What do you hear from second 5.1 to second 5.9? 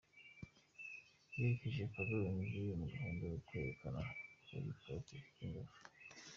ifite ingufu.